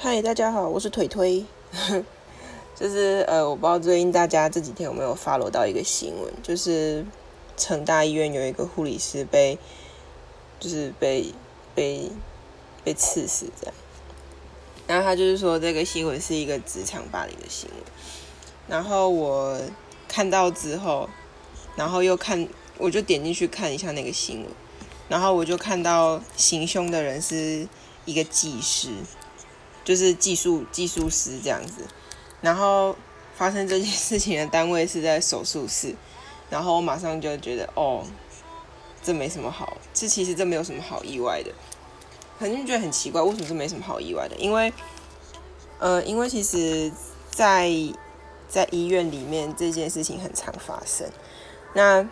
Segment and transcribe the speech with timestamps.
[0.00, 1.44] 嗨，大家好，我是腿推。
[2.78, 7.04] 就是呃，我不知道最近大家这几天有没有 follow 到一个新闻，就是
[7.56, 9.58] 成大医院有一个护理师被，
[10.60, 11.34] 就是被
[11.74, 12.12] 被
[12.84, 13.74] 被刺死这样。
[14.86, 17.80] 然后他就是说这个新闻是一个职场霸凌的新闻。
[18.68, 19.60] 然后我
[20.06, 21.10] 看到之后，
[21.74, 22.46] 然后又看，
[22.76, 24.46] 我就点进去看一下那个新闻，
[25.08, 27.66] 然后我就看到行凶的人是
[28.04, 28.90] 一个技师。
[29.88, 31.82] 就是技术技术师这样子，
[32.42, 32.94] 然后
[33.34, 35.94] 发生这件事情的单位是在手术室，
[36.50, 38.04] 然后我马上就觉得哦，
[39.02, 41.50] 这没什么好，这其实这没有什么好意外的，
[42.38, 44.36] 肯定觉得很奇怪，为什么这没什么好意外的？
[44.36, 44.70] 因为，
[45.78, 46.92] 呃，因为其实，
[47.30, 47.72] 在
[48.46, 51.08] 在医院里面这件事情很常发生，
[51.72, 52.06] 那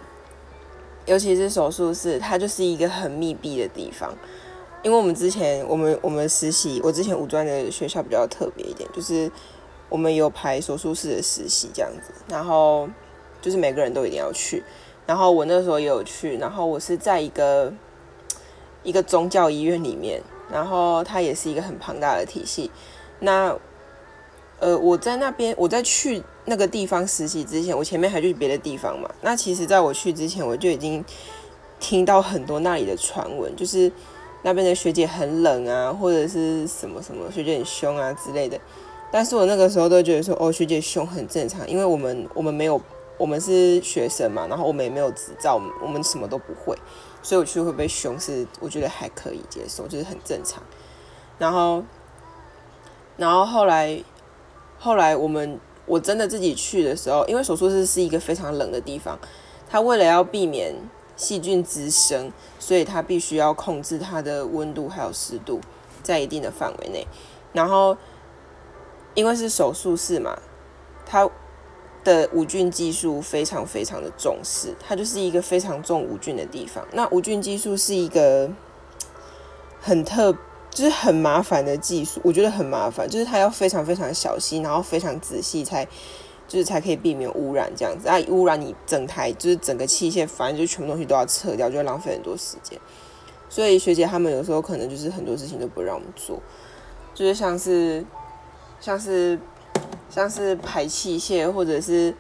[1.04, 4.16] 尤其是手术室，它就是一个很密闭的地方。
[4.86, 9.28] 因为我们之前，我们我们实习，我之前五专的学校比较特别一点，就是
[9.88, 12.88] 我们有排手术室的实习这样子，然后
[13.42, 14.62] 就是每个人都一定要去，
[15.04, 17.74] 然后我那时候也有去，然后我是在一个
[18.84, 22.70] 一个宗教医院里面，然后它也是一个很庞大的体系。
[23.18, 23.58] 那
[24.60, 29.10] 呃，我在那边，我在去那个地方实习之前，我前面还去别的地方嘛。
[29.20, 31.04] 那其实在我去之前，我就已经
[31.80, 33.90] 听到很多那里的传闻，就是。
[34.46, 38.56] 那边的学姐很冷啊，或者是什么什么学姐很凶啊之类的，
[39.10, 42.80] 但是我那个时候都觉得说，哦，学姐凶很正常，因为我们我们没有，
[43.18, 46.78] 我们是学生嘛，然后我们也没有执照，我们什么都不会，
[47.24, 50.62] 所以我去会被凶是我觉得还可以接受，就是很正常。
[51.38, 51.82] 然后，
[53.16, 54.00] 然后后来，
[54.78, 59.18] 后来我们我真的自己去的时候，因为手术室是一个非常冷的地方，
[59.68, 60.72] 他为了要避免。
[61.16, 65.60] 细菌滋生，所以它必须要控制它的温度还有湿度
[66.02, 67.06] 在一定的范围内。
[67.52, 67.96] 然后，
[69.14, 70.38] 因为是手术室嘛，
[71.06, 71.28] 它
[72.04, 76.86] 的无菌技术非常非常的重视，它就是一个非常重无菌的地方。
[76.92, 78.50] 那无菌技术是一个
[79.80, 80.32] 很特，
[80.70, 85.88] 就是很麻烦的技术，我觉得很麻烦，就是它要非常非常小心，然后非常仔细才。
[86.48, 92.78] 就是才可以避免污染这样子啊，污染你整台就是整个器械，反正就全部东西都要撤掉，就浪费很多时间。
[93.48, 96.40] 所以学姐他们有时候可能就是很多事情都不让我们做，
[97.14, 98.04] 就是像是
[98.80, 99.38] 像是
[100.10, 102.14] 像是排器械，或者是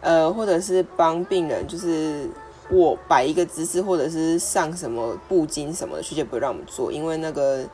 [0.00, 2.28] 呃或者是帮病人就是
[2.70, 7.64] 我摆一个姿势，或者是上什么布巾什么的，学姐不会让我们做，因为那个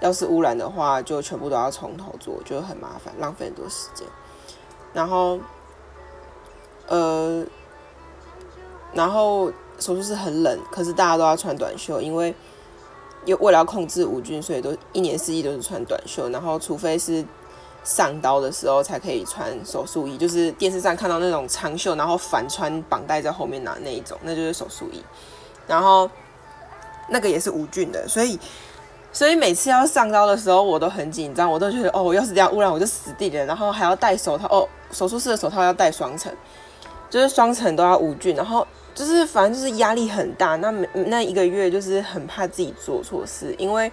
[0.00, 4.06] 要是污染的话，就全部都要从头做，就很麻烦，浪费很多时间。
[4.98, 5.38] 然后，
[6.88, 7.44] 呃，
[8.92, 9.46] 然后
[9.78, 12.34] 手术室很冷，可是大家都要穿短袖，因为
[13.24, 16.28] 又为了要控制无菌，所以都一年四季都是穿短袖。
[16.30, 17.24] 然后，除非是
[17.84, 25.00] 上刀的时候才可以穿手术衣，就是电视上看到那种长袖，然后反穿绑带在后面拿那一种，那就是手术衣。
[25.68, 26.10] 然后
[27.08, 28.36] 那个也是无菌的，所以。
[29.10, 33.44] 所以每次要上刀的时候，我都很紧张，我都觉得哦，我要是这样污染，我就死定了。
[33.46, 36.32] 然后还要戴手套，哦，手术室的手套要戴双层，
[37.10, 38.36] 就是双层都要无菌。
[38.36, 38.64] 然后
[38.94, 40.56] 就是反正就是压力很大。
[40.56, 43.90] 那那一个月就是很怕自己做错事，因为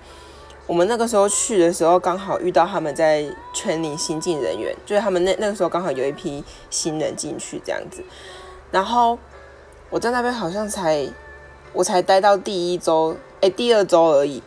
[0.68, 8.04] 我们那个时候去的时候刚好遇到他们在圈里新进人员，就是他们那那个时候刚好有一批新人进去这样子。
[8.70, 9.18] 然后
[9.90, 11.08] 我在那边好像才
[11.72, 14.44] 我才待到第一周，哎，第二周而已。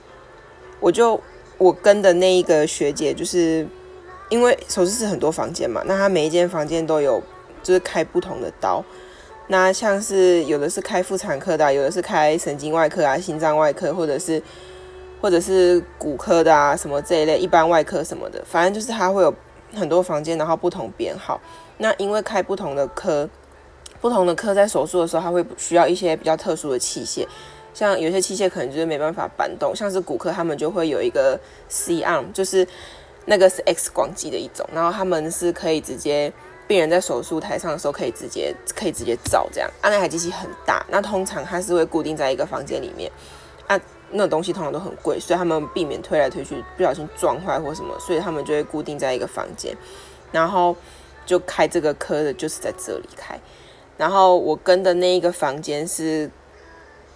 [0.80, 1.20] 我就
[1.58, 3.66] 我跟的那一个学姐，就是
[4.28, 7.22] 因为手术室很多房间嘛，那她每一间房间都有
[7.62, 8.84] 就是开不同的刀，
[9.48, 14.42] 那像是有的是开妇产科的，有的是开神经外科啊、心脏外科，或者是
[15.20, 19.34] 或者是骨科的啊，什么这一类一般外科什么的，反正就是她会有
[19.74, 21.40] 很多房间，然后不同编号。
[21.78, 23.28] 那因为开不同的科，
[24.00, 27.26] 不同的科在手术的时候，它会需要一些比较特殊的器械。
[27.78, 32.66] 像有些器械可能就是没办法搬动，像是骨科他们就会有一个 C arm，就是
[33.26, 36.32] 那个是 X 光机的一种，然后他们是可以直接
[36.66, 39.70] 病人在手术台上的时候可以直接可以直接照这样。
[39.80, 43.08] 啊，那台机器很大，那通常它是会固定在一个房间里面，
[43.69, 49.72] 啊，那种东西通常都很贵，所以他们避免推来推去不小心撞坏或什么，所以他们就会固定在一个房间，
[50.32, 50.74] 然后
[51.24, 53.38] 就开这个科的就是在这里开，
[53.96, 56.28] 然后我跟的那一个房间是。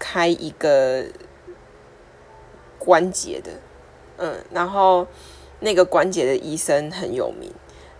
[0.02, 1.04] 开一个
[2.76, 3.52] 关节的，
[4.16, 5.06] 嗯，然后
[5.60, 7.48] 那个关节的医生很有名。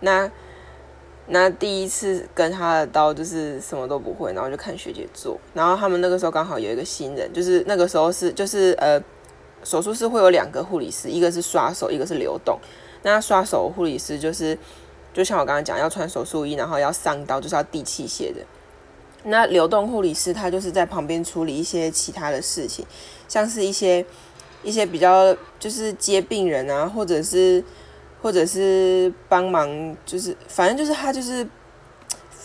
[0.01, 0.29] 那
[1.27, 5.39] 那第一次跟他的刀就是什么都不会，然后就看学姐做。
[5.53, 9.01] 然后他们那个时候刚好有一个新人，就是那个时候是就是呃
[9.63, 12.59] 手术室会有两个护理师，一个是刷手，一个是流动。
[13.03, 14.57] 那刷手护理师就是，
[15.13, 18.41] 就像我刚刚讲，要穿手术衣，然后要上刀，就是要递器械的。
[19.25, 22.85] 那流动护理师他就是在旁边处理一些其他的事情，
[23.27, 24.05] 像是一些
[24.63, 27.63] 一些比较就是接病人啊，或者是
[28.21, 31.47] 或者是帮忙，就是反正就是他就是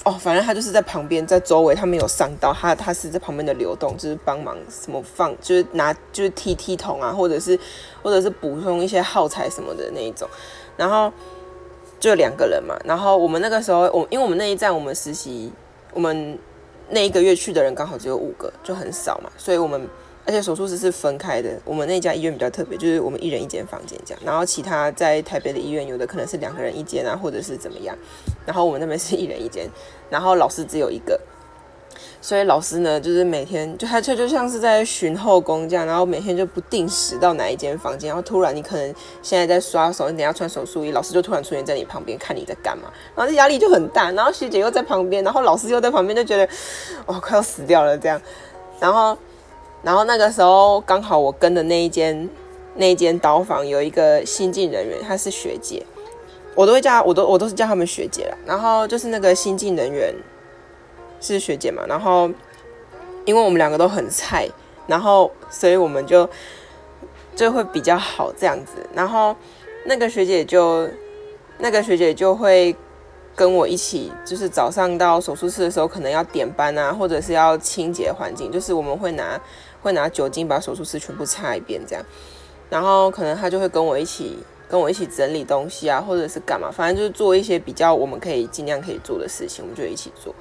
[0.04, 7.58] 哦，反正他就是在旁边，在周围他没有上到，他他是在旁边的流动，就是帮忙什么放，就是拿就是踢踢桶啊，或者是
[8.02, 10.28] 或者是补充一些耗材什么的那一种，
[10.76, 11.12] 然后
[11.98, 15.52] 就两个人嘛，然后我们那个时候我因为我们那一站我们实习
[15.92, 16.38] 我们。
[16.90, 19.88] 那一个月去的人刚好只有五个，就很少嘛，所以我们
[20.24, 21.50] 而且手术室是分开的。
[21.64, 24.22] 我们那家医院比较特别，就是我们一人一间房间这样。
[24.24, 27.96] 然后其他在台北的医院，有的可能是两个人一间啊，或者是怎么样。
[28.46, 29.68] 然后我们那边是一人一间，
[30.10, 31.20] 然后老师只有一个。
[32.20, 46.46] 所以老师呢，就是每天就他就就像是在巡后宫这样，然后每天就不定时到哪一间房间，然后突然你可能现在在刷手，你等下穿手术衣，老师就突然出现在你旁边看你在干嘛，然后这压力就很大，然后学姐又在旁边，然后老师又在旁边，就觉得
[47.06, 48.20] 哇快要死掉了这样，
[48.80, 49.16] 然后
[49.82, 52.28] 然后那个时候刚好我跟的那一间
[52.74, 55.86] 那一间刀房有一个新进人员，她是学姐，
[56.56, 60.12] 我都会叫我都我都是叫他们学姐了，然后就是那个新进人员。
[61.20, 62.30] 是学姐嘛，然后
[63.24, 64.48] 因为我们两个都很菜，
[64.86, 66.28] 然后所以我们就
[67.34, 68.72] 就会比较好这样子。
[68.94, 69.34] 然后
[69.84, 70.88] 那个学姐就
[71.58, 72.74] 那个学姐就会
[73.34, 79.40] 跟我一起，就是早上到手术室的时候，可能要点班啊，或者是要清洁环境，就是我们会拿
[79.82, 82.04] 会拿酒精把手术室全部擦一遍这样。
[82.70, 84.38] 然后可能她就会跟我一起
[84.68, 90.34] 跟我一起整理东西啊，或者是干嘛，反正就是做一些比较我们可以尽量可以做的事情，我们就一起做。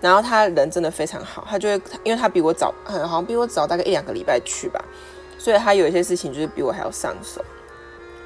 [0.00, 4.84] 然后他人真的非常好，他就会，因为他比我早，很好像比我早大概一两个礼拜去吧，
[5.38, 7.44] 所以他有一些事情就是比我还要上手，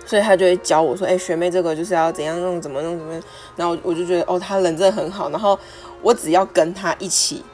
[0.04, 3.22] 所以他就会教我说，哎，学妹这个就是要怎样弄，怎么弄，怎么，
[3.56, 5.58] 然后我就觉得，哦，他人真的很好，然后
[6.02, 7.44] 我只要跟他一起，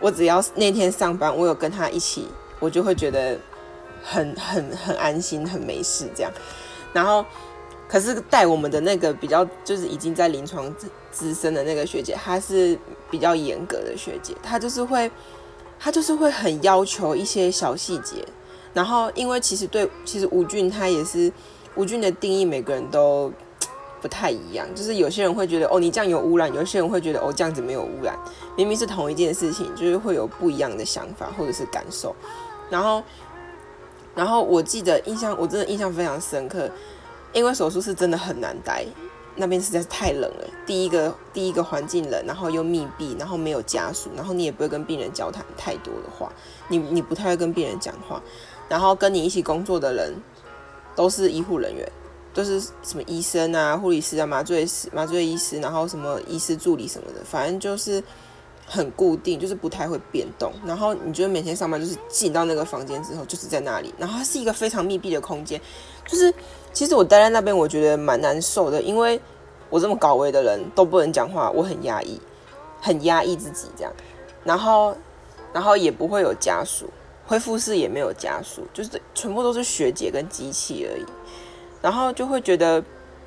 [0.00, 2.28] 我只要那天上班我有跟他一起，
[2.60, 3.38] 我就会觉得
[4.02, 6.30] 很很很安心，很没事这样，
[6.92, 7.24] 然后。
[7.86, 10.74] 可是带我们的那个比较就是已经在临床
[11.14, 12.76] 资深的那个学姐，她是
[13.08, 15.08] 比较严格的学姐，她就是会，
[15.78, 18.26] 她就是会很要求一些小细节。
[18.72, 21.32] 然后因为其实对，其实吴俊他也是
[21.76, 23.32] 吴俊的定义，每个人都
[24.02, 24.66] 不太一样。
[24.74, 28.18] 就是有些人会觉得哦，你这样有污染；有些人会觉得哦，这样子没有污染。
[28.56, 32.16] 明明是同一件事情，就是会有不一样的想法或者是感受。
[32.68, 33.00] 然后，
[34.16, 36.68] 然后我记得印象，我真的印象非常深刻。
[37.32, 38.86] 因为手术是真的很难待，
[39.36, 40.44] 那边实在是太冷了。
[40.66, 46.32] 第一个，第一个环境冷，然后又密闭，然后没有家属，然后你也不会跟病人交谈太多的话，
[46.68, 48.22] 你你不太会跟病人讲话，
[48.68, 50.14] 然后跟你一起工作的人
[50.94, 51.90] 都是医护人员，
[52.32, 58.02] 都是什么医生啊、护理师啊、麻醉师、麻醉医师，然后什么医师助理什么的，反正就是。
[58.66, 60.52] 很固定，就是不太会变动。
[60.64, 63.94] 然后你觉得每天上班就是进到那个房间之后，就是在那里。
[63.98, 65.60] 然后它是一个非常密闭的空间，
[66.06, 66.32] 就是
[66.72, 69.20] 其实我待在那边，我觉得蛮难受的，因为
[69.68, 72.18] 我这么高危的人都不能讲话，我很压抑，
[72.80, 73.92] 很压抑自己这样。
[74.42, 74.96] 然后，
[75.52, 76.88] 然后也不会有家属，
[77.26, 81.04] 恢复室也没有家属，就是全部都是学姐跟机器而已。
[81.82, 82.82] 然后就会觉得，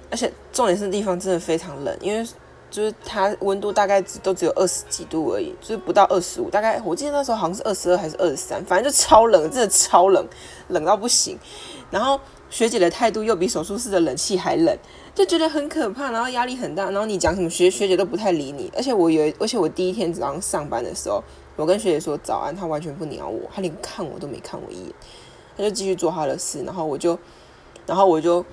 [0.09, 2.27] 而且重点是地方真的非常冷，因为。
[2.69, 10.27] 就是它温度大概只都只有二十几度而已，就是不到二十五，大概我记得那时候好像是二十二还是二十三，反正就超冷，真的超冷，
[10.67, 11.37] 冷到不行。
[11.89, 12.19] 然后
[12.49, 14.77] 学姐的态度又比手术室的冷气还冷，
[15.15, 16.89] 就觉得很可怕，然后压力很大。
[16.91, 21.23] 然后你讲什么学学姐都不太理你，而且我有，而且我第一天早上上班的时候，
[21.55, 24.93] 我跟学姐说早安，她完全不鸟我，她连看我都没看我一眼，
[25.55, 27.17] 她就继续做她的事，然后我就，
[27.85, 28.45] 然后我就。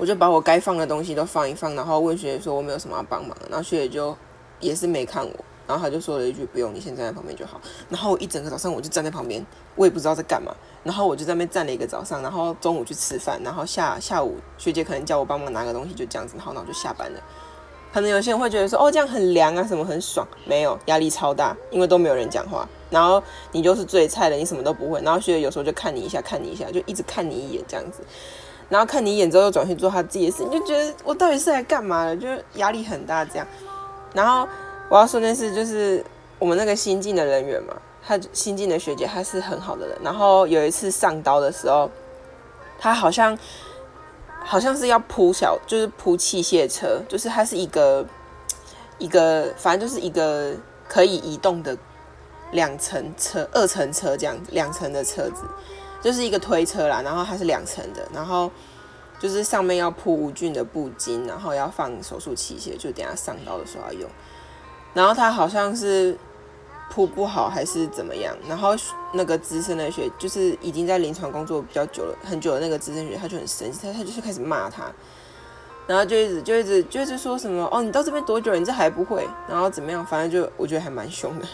[0.00, 4.16] 我就把我该放的东西都放一放，然后问学姐说我没有什么要帮忙，然后学姐就
[4.58, 5.34] 也是没看我，
[5.66, 7.60] 然后她就说了一句不用，你先站在旁边就好。
[7.90, 9.44] 然后一整个早上我就站在旁边，
[9.76, 10.54] 我也不知道在干嘛。
[10.82, 17.20] 然后我就在那边站了一个早上，然后中午去吃饭，然后下下午学姐可能叫我帮忙拿个东西，就这样子，然后我就下班了。
[17.92, 28.02] 可能有些人会觉得说哦这样很凉啊，什么很爽，没有压力超大，因为都没有人讲话，然后你就是最菜的，你什么都不会，然后学姐有时候就看你一下，看你一下，就一直看你一眼这样子。
[28.70, 32.16] 然后看你一眼之后又转去做他自己的事，你就觉得我到底是来干嘛的？
[32.16, 33.46] 就压力很大这样。
[34.14, 34.48] 然后
[34.88, 36.02] 我要说件事，就是
[36.38, 39.98] 我们那个新进的人员嘛，他新进的学姐，她是很好的人。
[40.02, 41.90] 然后有一次上刀的时候，
[42.78, 43.36] 他好像
[44.44, 48.06] 好像是要铺小，就是铺器械车，就是它是一个
[48.98, 50.54] 一个，反正就是一个
[50.88, 51.76] 可以移动的
[52.52, 55.42] 两层车、二层车这样，两层的车子。
[56.00, 58.50] 就是一个推车啦，然后它是两层的，然后
[59.18, 64.10] 就是上面要铺无菌的布巾，然后要放手术器械，就等下上刀的时候要用。
[64.94, 66.16] 然后他好像是
[66.90, 68.70] 铺不好还是怎么样，然后
[69.12, 74.84] 那个资深的学就是已经在临床工作比较久了很久的那个资深学，他就很生气，他他就是开始骂他。
[75.86, 79.26] 然后就一直就一直就一直说什么哦，你到这边多久了，你这还不会？
[79.48, 80.06] 然后怎么样？
[80.06, 81.46] 反正就我觉得还蛮凶的。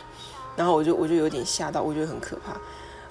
[0.55, 2.53] 然后我就我就有点吓到，我觉得很可怕。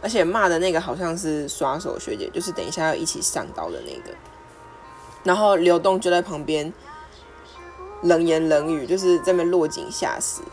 [0.06, 4.16] 而且骂的那个好像是刷手学姐，就是等一下要一起上刀的那个。
[5.24, 6.72] 然后刘栋就在旁边
[8.04, 10.44] 冷言冷语，就是这边落井下石，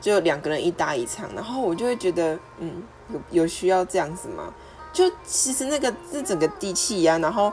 [0.00, 1.28] 就两个人一搭一唱。
[1.34, 4.54] 然后我就会觉得，嗯，有有需要这样子吗？
[4.92, 7.52] 就其实那个是整个地气呀，然后。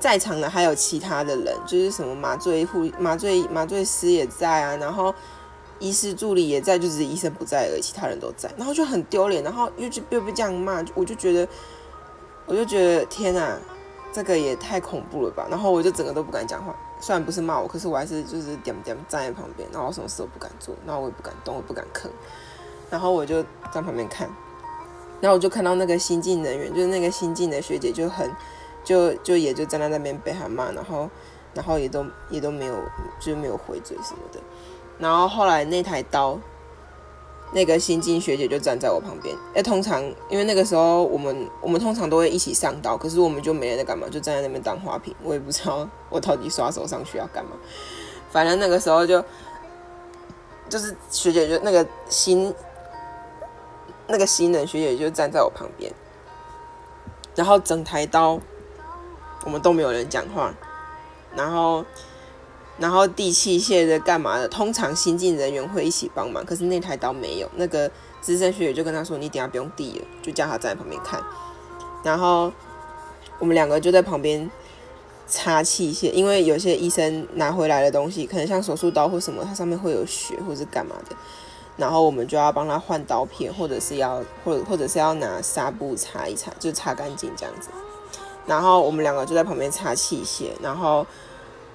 [0.00, 5.14] 在场的还有其他的人，就是什么麻醉护、麻醉麻醉师也在啊，然后
[5.80, 11.48] 医师助理也在，就只是医生不在而已，其他人都在，然后就很丢脸，然后又就又被这样骂，我就觉得，
[12.46, 13.58] 我就觉得天哪，
[14.12, 15.48] 这个也太恐怖了吧！
[15.50, 22.08] 然后我就整个都不敢讲话，虽然不是骂我，可是我还是就是点点站在旁边，然后什么事都不敢做，然后我也不敢动，我不敢吭，
[22.88, 24.28] 然后我就在旁边看，
[25.20, 28.30] 然后我就看到那个新进人员，就是那个新进的学姐就很。
[28.82, 31.06] 就就也就站在那边被他骂，然后
[31.52, 32.74] 然后也都也都没有
[33.20, 34.40] 就是没有回嘴什么的，
[35.00, 36.38] 然后后来那台刀，
[37.52, 39.34] 那个新进学姐就站在我旁边。
[39.54, 45.14] 哎，通常因为那个时候我们我们通常都会一起上刀，可是我们就没人在干嘛，就站在那边当花瓶。
[45.22, 47.52] 我也不知道 我到底刷手上去要干嘛，
[48.30, 49.24] 反正那个时候就
[50.68, 52.54] 就是学姐就那个新
[54.06, 55.92] 那个新人学姐就站在我旁边，
[57.34, 58.38] 然后整台刀。
[59.42, 60.52] 我们都没有人讲话，
[61.34, 61.82] 然后，
[62.80, 64.48] 然后递器械的干嘛的？
[64.48, 67.48] 通常新进人员会一起帮忙，可是那台刀没有。
[67.54, 67.88] 那个
[68.22, 71.22] 资深学姐就跟他说：“你等下不用递了，就叫他站在旁边看。”
[72.02, 72.50] 然后
[73.38, 74.50] 我们两个就在旁边
[75.26, 81.14] 擦器械，因为有些医生拿回来的东西，可能像手术刀或什么，它上面会有血或是干嘛的，
[81.76, 87.68] 然后我们就要帮他换刀片，或者是要或或者是要拿纱布擦一擦，就擦干净这样子。
[88.46, 91.06] 然后我们两个就在旁边擦器械，然后，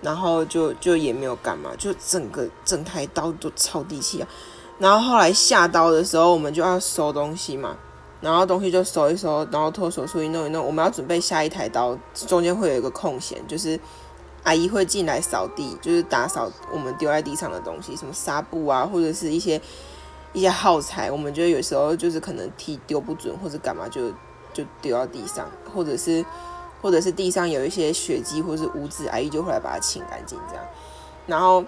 [0.05, 4.27] 然后就就也没有干嘛，就整个整台刀都超地气啊。
[4.77, 7.75] 然后后来下刀的时候，我们就要收东西嘛，
[8.21, 13.79] 然后东西就收一收，然后脱手术衣弄一弄，我们要准备下一台刀，中间会有一个空闲，就是
[14.43, 19.59] 阿姨会进来扫地，就是打扫我们丢在地上的东西，什么纱布啊，或者是一些
[20.33, 24.12] 一些耗材，我们觉得有时候就是可能踢丢不准或者干嘛，就
[24.53, 26.24] 就丢到地上，或者是。
[26.86, 30.63] 或者是地上有一些血迹或是污渍，阿姨就会来把它清干净，这样。
[31.25, 31.65] 然后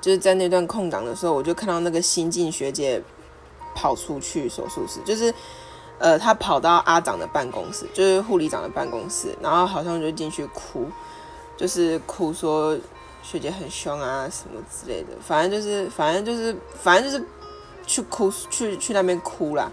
[0.00, 3.00] 就是在那段空档的时候，我就看到那个新进学姐
[3.72, 5.32] 跑出去手术室，就是
[6.00, 10.86] 呃，她跑到阿长的办公室，就是护理长的办公室，然后好像就进去哭，
[11.56, 12.76] 就是哭说
[13.22, 17.24] 学姐很凶啊什么之类的，反正就是反正就是反正就是
[17.86, 19.70] 去哭去去那边哭啦。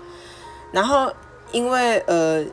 [0.71, 1.11] 然后
[1.51, 2.45] 因为呃。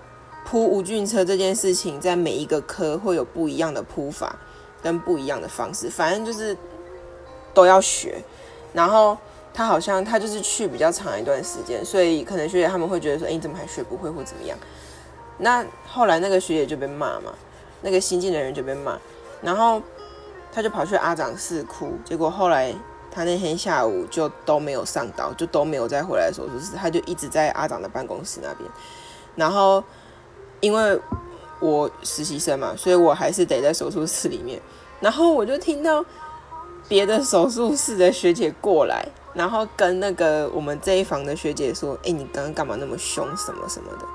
[0.45, 4.35] 铺无菌车这件事情，在每一个科会有不一样的铺法
[4.83, 6.57] 跟不一样的方式，反正就是
[7.55, 8.21] 都要学。
[8.73, 9.17] 然后
[9.55, 14.59] 他好像他就是去比较长一段时间，所以可能学姐他们会觉得说：“哎，你怎么还学不会或怎么样？”
[15.39, 17.33] 那后来那个学姐就被骂嘛，
[17.83, 18.99] 那个新进的人就被骂，
[19.43, 19.81] 然后
[20.51, 21.93] 他就跑去阿长室哭。
[22.05, 22.75] 结果后来
[23.11, 28.69] 他那天下午就都没有上刀，就都没有再回来手术室，他就一直在阿长的办公室那边，
[29.37, 29.85] 然后。
[30.61, 31.01] 因为
[31.61, 34.61] 我实习生嘛，所以我还是得在手术室里面。
[35.01, 36.05] 然后我就听到
[36.89, 43.27] 别的手术室的学姐过来，然后跟那个我们这一房的学姐说：“哎，你刚刚干嘛那么凶？
[43.37, 44.07] 什么什么的。”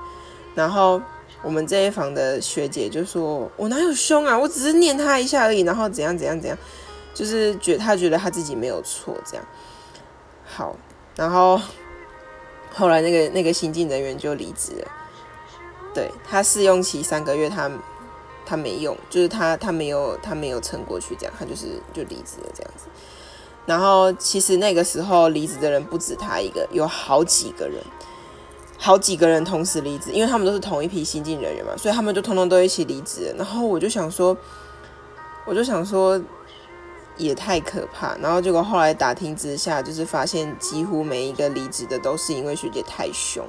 [0.54, 1.00] 然后
[1.42, 4.38] 我们这一房的学姐就说：“我哪有凶啊？
[4.38, 6.56] 我只是念他一下而已。”然后怎样怎样怎样，
[7.12, 9.44] 就是觉他觉得他自己没有错这样。
[10.44, 10.76] 好，
[11.16, 11.60] 然后
[12.72, 14.88] 后来那个那个新进人员就离职了。
[15.96, 17.70] 对他试用期三个月，他
[18.44, 22.84] 他没用，就是他他没有他没有撑过去，这样他就是就离职了这样子。
[23.64, 27.82] 然后其实那个时候离职的人不止他一个，有好几个人，
[28.78, 33.34] 好几个人同时离职，因为他们都是同一批新进人员嘛，所以他们就通通都一起离职。
[33.38, 34.36] 然后我就想说，
[35.46, 36.20] 我就想说
[37.16, 38.14] 也太可怕。
[38.18, 43.44] 然后结果后来打听之下，就是发现几乎每一个离职的都是因为学姐太凶。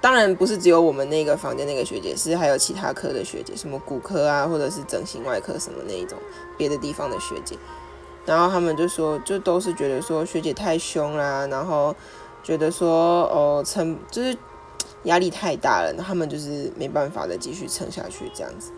[0.00, 6.18] 当然不是只有我们那个房间那个学姐，是还有其他科的学姐，什么骨科啊，或者是整形外科什么那一种
[6.56, 7.56] 别的地方的学姐，
[8.24, 11.94] 然后他们就说，就都是觉得说学姐太凶啦，然后
[12.42, 14.36] 觉得说哦撑就是
[15.04, 18.70] 压力太大了，他们就是没办法再继续撑下去这样子。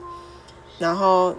[0.79, 1.33] 然后，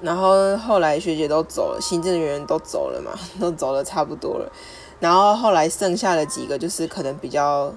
[0.00, 4.50] 然后后来学姐都走了，行政人员都走了嘛， 都走了差不多了。
[4.98, 7.72] 然后后来剩下的几个就是可能比较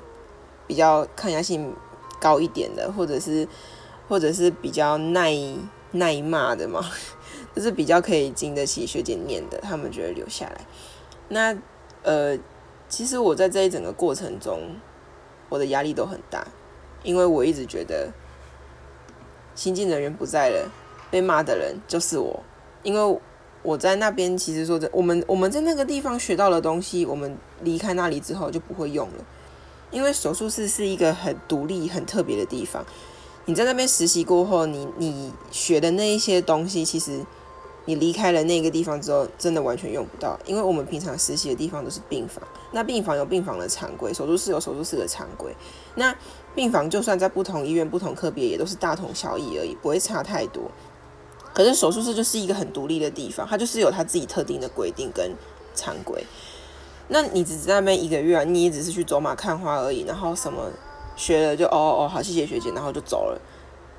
[0.69, 1.73] 比较抗压性
[2.21, 3.47] 高一点的，或者是
[4.07, 5.33] 或者是比较耐
[5.93, 6.79] 耐骂的嘛，
[7.55, 10.61] 就是比较可以经得起学姐念的，他们觉得留下来。
[11.27, 11.57] 那
[12.03, 12.37] 呃，
[12.87, 14.61] 其实我在这一整个过程中，
[15.49, 16.47] 我的压力都很大，
[17.01, 18.11] 因为我一直觉得
[19.55, 20.71] 新进人员不在了，
[21.09, 22.43] 被骂的人就是我，
[22.83, 23.19] 因为。
[23.61, 29.25] 我在那边，其实说的，我们我们在那个地方学到的东西，我们离开那里之后就不会用了，
[29.91, 32.85] 因为手术室是一个很独立、很特别的地方。
[33.45, 37.25] 你在那边实习过后，你你学的那一些东西，其实
[37.85, 40.39] 你离开了那个地方之后，真的完全用不到。
[40.45, 45.51] 因为我们平常实习的地方都是病房，那病房有病房的常规，手术室有手术室的常规。
[45.95, 46.15] 那
[46.53, 50.69] 病房就算在不同医院、不同科别，也都是大同小异而已，不会差太多。
[51.51, 55.31] 可是手术室就是一个很独立的地方，它就是有它自己特定的规定跟
[55.73, 56.23] 常规。
[57.09, 60.71] 那你只在那边一个月啊，你也只是去走马看花而已，然后什么
[61.15, 63.41] 学了就哦哦好，谢谢学姐，然后就走了，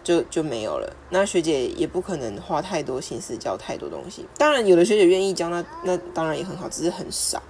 [0.02, 0.90] 就就没有了。
[1.11, 4.26] 那学姐也不可能花太多心思教太多东西。
[4.38, 7.43] 当然，有的学姐愿意教，那那当然也很好，只是很少。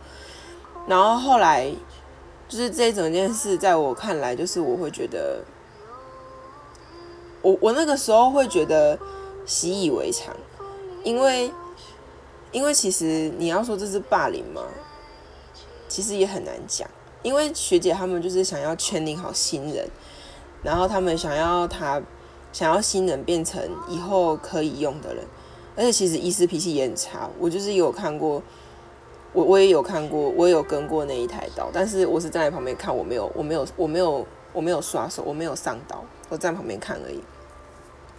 [0.86, 1.70] 然后后来
[2.48, 5.44] 就是这一整件事，在我看来，就是我会觉得，
[7.42, 8.98] 我我那个时候会觉得。
[9.46, 10.36] 习以为常，
[11.02, 11.50] 因为
[12.52, 14.62] 因为其实你要说这是霸凌吗？
[15.90, 16.88] 其实也很难讲，
[17.22, 19.86] 因为学姐他们就是想要圈定好新人，
[20.62, 22.00] 然后他们想要他
[22.52, 25.24] 想要新人变成以后可以用的人，
[25.76, 28.40] 而且其实医师脾气也很差，我就是有看过，
[29.32, 37.20] 我我也有看过，我也有跟过那一台刀，但是我是站在旁边看，我没有我没有我没有我没有刷手，我没有上刀，我站旁边看而已。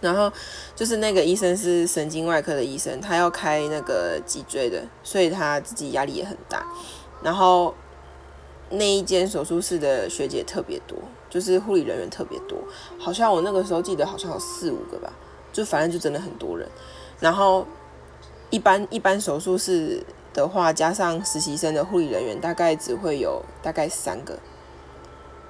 [0.00, 0.32] 然后
[0.74, 6.66] 就是那个医生是神经外科的医生，他要开那个脊椎的，所以他自己压力也很大。
[7.22, 7.74] 然后
[8.70, 10.96] 那一间手术室的学姐特别多，
[11.30, 12.58] 就是护理人员特别多，
[12.98, 15.12] 好像我那个时候记得好像有四五个吧，
[15.52, 16.68] 就反正就真的很多人。
[17.20, 17.66] 然后
[18.50, 20.02] 一般一般手术室
[20.34, 24.38] 的话，加上实习生的护理人员，大概只会有大概三个。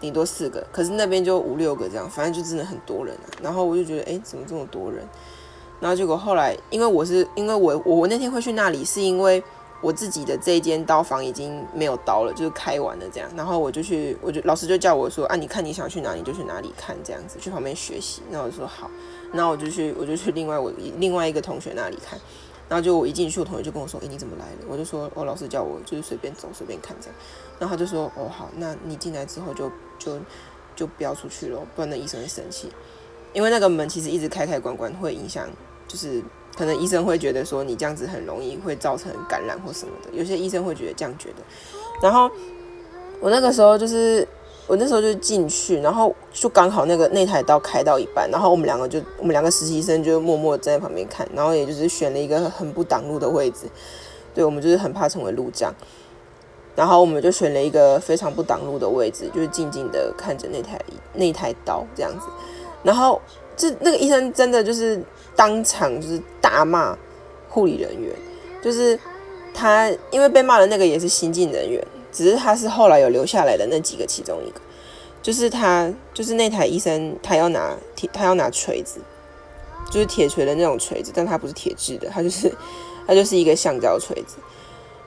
[0.00, 3.30] 顶多四个，可是那边就五六个这样，反正就真的很多人啊。
[3.40, 5.00] 然后我就觉得，哎，怎么这么多人？
[5.78, 9.40] 然后结果后来，因为我是因为我我那天会去那里，是因为
[9.82, 13.28] 我自己的这一间刀房已经没有刀了，就是开完了这样。
[13.36, 18.22] 然后我就去，我就老师就叫我说，啊，你看你想去哪里就去哪里看这样子，去旁边学习。
[18.30, 18.88] 那我就说好，
[19.32, 22.18] 然后我就去，我就去另外我另外一个同学那里看。
[22.68, 27.14] 然后就我一进去，我同学就跟我说：“诶，你怎么来了？”我就说：“哦，老师叫我就是随便走，随便看这样。”
[27.58, 30.18] 然后他就说：“哦，好，那你进来之后就就
[30.74, 32.72] 就不要出去了，不然那医生会生气。
[33.34, 35.46] 因为那个门其实一直开开关关，会影响，
[35.86, 36.22] 就是
[36.56, 40.10] 可能医生会觉得说你这样子很容易会造成感染或什么的。
[40.12, 41.36] 有些医生会觉得这样觉得。
[42.02, 42.30] 然后
[43.20, 44.26] 我那个时候就是。”
[44.68, 53.66] 我那时候就进去，然后就刚好那个那台刀开到一半，然后我们两个就我们两个实习生就默默站在旁边看，然后也就是选了一个很不挡路的位置，
[54.32, 55.74] 对我们就是很怕成为路障，
[56.76, 60.80] 然后我们就选了一个非常不挡路的位置，就是静静的看着那台
[61.12, 62.28] 那台刀这样子，
[62.84, 63.20] 然后
[63.56, 65.02] 这那个医生真的就是
[65.34, 66.96] 当场就是阿骂
[67.48, 68.14] 护理人员，
[68.62, 68.98] 就是
[69.52, 71.82] 他因为被骂的那个也是新进人员。
[72.14, 74.60] 只是他是后来有留下来的那几个其中一个，
[75.22, 79.00] 就是他就是那台医生，他要拿铁，他要拿锤子，
[79.90, 82.52] 就是铁锤的那种锤子，但他不是铁质的，他就是
[83.06, 84.36] 他就是一个橡胶锤子。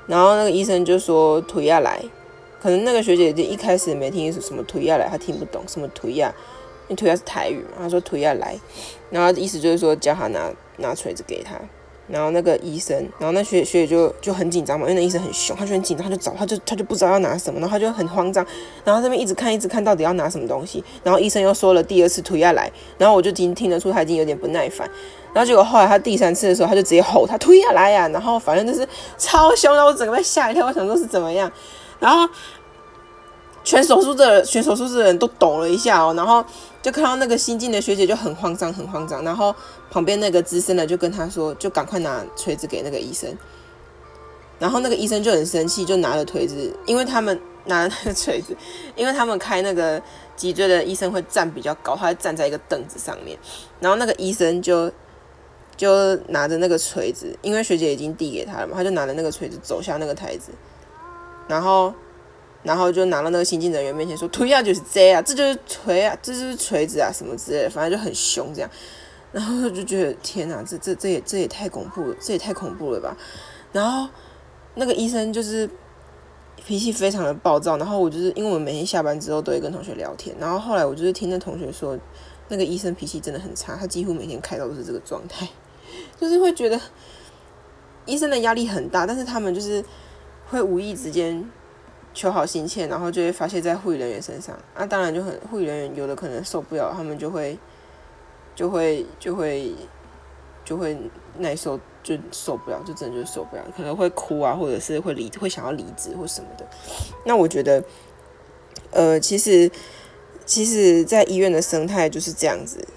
[0.08, 2.04] 然后那个医生就说推下来，
[2.60, 6.34] 可能那个学姐就一开始没听什么推下来，她听不懂什么推下，
[6.88, 8.60] 因为推下是台语嘛，她说推下来，
[9.12, 11.60] 然后意思就是说叫他拿拿锤子给他。
[12.08, 18.46] 然后那个医生，然后那学学姐就就很紧张嘛，因为那医生很凶，他就很紧张，他就找，他就他就不知道要拿什么，然后他就很慌张，
[18.84, 24.88] 然后这边一直看一直看到底要拿什么东西，然后医生又说了第二次推下来，然后我就听听得出他已经有点不耐烦，
[25.34, 31.52] 然后结果后来他第三次的时候，他就直接吼他推下来呀，然后反正就是超凶，然后我整个被吓一跳，我想说是怎么样，
[32.00, 32.32] 然后
[33.66, 36.46] 全手术的全手术室的人都抖了一下哦，然后。
[36.86, 39.24] 就看到那个新进的学姐就很慌张，很慌张。
[39.24, 39.52] 然后
[39.90, 43.36] 旁边那个资深的就跟他说：“就赶快拿锤子给那个医生。”
[44.60, 48.56] 然后那个医生就很生气，就拿了锤子，因为他们拿了那个锤子，
[48.96, 50.00] 因为他们开那个
[50.36, 53.36] 脊椎的医生会站比较高，他会站在一个凳子上面。
[53.80, 54.92] 然后那个医生就
[55.76, 60.52] 就拿着那个锤子，因为学姐已经递给他了嘛，他就拿着那个锤子走下那个台子，
[61.48, 61.92] 然后。
[62.66, 68.70] 然后就拿到那个新进人员面前说：“推啊，就是这啊，这就是锤啊，这就是锤子啊，什么之类的，反正就很凶这样。
[69.32, 73.16] 然后就觉得天哪，这这这也这也太恐怖了，这也太恐怖了吧。
[73.72, 74.10] 然后
[74.74, 75.70] 那个医生就是
[76.66, 81.96] 脾气非常的暴躁，然后我就是因为我们每天下班之后都会跟同学聊天，然后后来我就是听那同学说，
[82.48, 85.48] 那个医生脾气真的很差，他几乎每天开刀都是这个状态，
[86.20, 86.82] 就是会觉得
[88.06, 89.86] 医生的压力很大，但是他们就是
[90.50, 91.48] 会无意之间。
[92.16, 94.58] 求好心切，然后就会发泄在护理人员身上。
[94.76, 97.60] 那当然就很护理人员有的可能受不了，他们就会
[98.56, 99.76] 就会就会
[100.64, 100.98] 就会
[101.38, 106.66] 耐受，就受不了，就真的就受不了，可能会哭啊，或者是会离，会想要离职或什么的。
[107.26, 107.84] 那我觉得，
[108.92, 109.70] 呃，其实
[110.46, 112.88] 其实，在医院的生态就是这样子，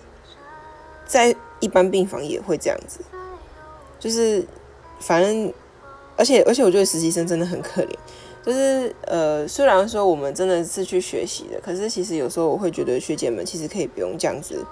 [1.05, 3.01] 在一般病房也会这样子，
[3.99, 4.47] 就是
[5.01, 5.53] 反正，
[6.17, 7.95] 而且而且，我觉得实习生真的很可怜。
[8.47, 14.65] 就是呃，虽然说我们真的是去学习的，可是其实有时候我会觉得学姐们其实可以不用这样子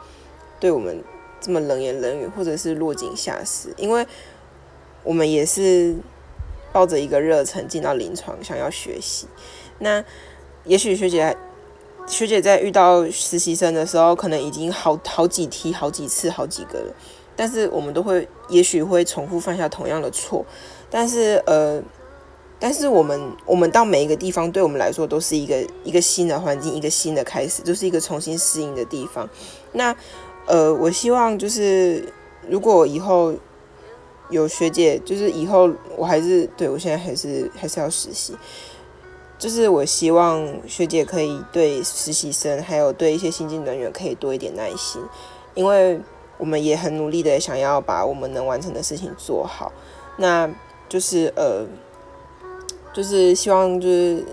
[0.59, 1.03] 对我们
[1.41, 4.07] 这么冷言冷语，或者是落井下石，因为
[5.03, 5.95] 我们也是
[6.73, 9.27] 抱着一个热忱进到临床，想要学习。
[9.81, 10.03] 那
[10.65, 11.37] 也许学姐
[12.07, 16.95] 学姐在遇到实习生的时候，可能已经好好几梯、好几次、好几个了，
[17.35, 20.47] 但是我们都会也许会重复犯下同样的错，
[20.89, 21.83] 但是呃。
[22.59, 29.29] 但是我们，我们到每一个地方，对我们来说都是一个一个新的环境，一个新的开始，就是一个重新适应的地方。
[29.73, 29.95] 那，
[30.47, 32.11] 呃，我希望就是，
[32.49, 33.35] 如果以后
[34.31, 38.35] 有学姐，就是以后我还是对我现在还是还是要实习，
[39.39, 45.03] 就是我希望学姐可以对实习生，还有对一些新进人员可以多一点耐心，
[45.55, 46.01] 因为
[46.39, 49.71] 我们也很努力的想要把我们能完成的事情做好。
[50.17, 50.51] 那
[50.89, 51.67] 就是呃。
[52.97, 54.25] 就是希望，就是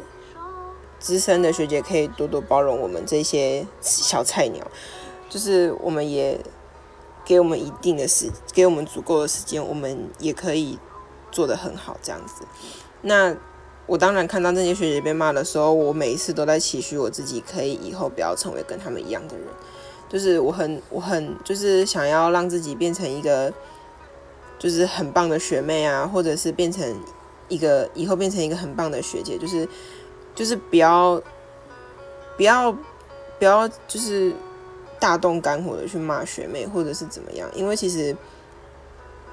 [0.97, 4.65] 资深的学姐可以多多包容我们这些小菜鸟，
[5.29, 6.39] 就是我们也
[7.25, 10.79] 给我们一定的时，给我们足够的时间，我们也可以
[11.29, 12.45] 做得很好这样子。
[13.01, 13.35] 那
[13.85, 19.45] 我当然看到那些学姐被骂的时候，我每一次都在期许我自己可以以后不要成为跟他们一样的人。
[20.07, 23.51] 就是我很我很就是想要让自己变成一个
[24.57, 26.95] 就是很棒的学妹啊，或者是变成。
[27.49, 29.67] 一个以后变成一个很棒的学姐，就是
[30.33, 31.21] 就是不要
[32.37, 32.71] 不要
[33.39, 34.33] 不要就是
[34.99, 38.15] 大动肝火的去骂学妹或者是怎么样，因为其实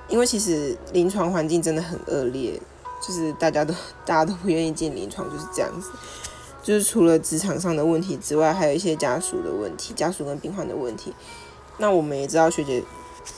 [0.09, 2.61] 因为其实临床环境真的很恶劣，
[3.01, 3.73] 就是大家都
[4.05, 5.90] 大家都不愿意进临床，就是这样子。
[6.62, 11.14] 就是除了职场上的问题之外，还有一些家属的问题，家属跟病患的问题。
[11.79, 12.83] 那我们也知道学姐。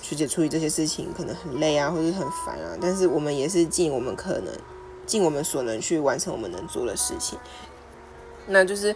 [0.00, 4.54] 学姐处理这些事情可能很累啊，或者很烦啊，但是我们也是尽我们可能、
[5.06, 7.38] 尽我们所能去完成我们能做的事情。
[8.46, 8.94] 那就是，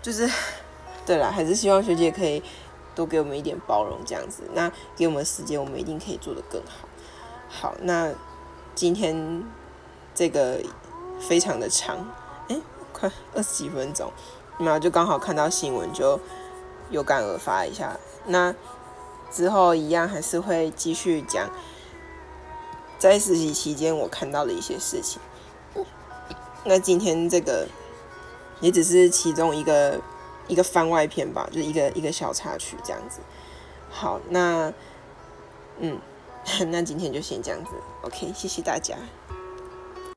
[0.00, 0.30] 就是，
[1.04, 2.42] 对了，还是希望学姐可以
[2.94, 4.42] 多给我们一点包容，这样子。
[4.54, 6.88] 那给我们时间，我们一定可以做得更好。
[7.48, 8.12] 好，那
[8.74, 9.44] 今天
[10.14, 10.60] 这个
[11.20, 11.98] 非常的长，
[12.48, 12.60] 哎，
[12.92, 14.10] 快二十几分钟，
[14.60, 16.18] 那就刚好看到新闻，就
[16.90, 17.98] 有感而发一下。
[18.26, 18.54] 那。
[19.30, 21.48] 之后一样还是会继续讲，
[22.98, 25.20] 在实习期间我看到的一些事情。
[26.64, 27.66] 那今天这个
[28.60, 30.00] 也只是其中一个
[30.48, 33.20] 一个番外篇吧，就是一个一个小插曲这样子。
[33.90, 34.72] 好，那
[35.78, 35.98] 嗯，
[36.68, 37.70] 那今天就先这样子
[38.02, 38.96] ，OK，谢谢大家。